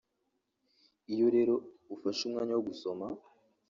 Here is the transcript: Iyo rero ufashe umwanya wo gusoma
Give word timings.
Iyo 1.13 1.27
rero 1.35 1.53
ufashe 1.95 2.21
umwanya 2.25 2.53
wo 2.55 2.63
gusoma 2.69 3.05